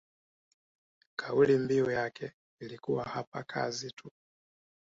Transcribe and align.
kauli 1.15 1.57
mbiu 1.57 1.91
yake 1.91 2.31
ilikuwa 2.59 3.03
hapa 3.03 3.43
kazi 3.43 3.91
tu 3.91 4.11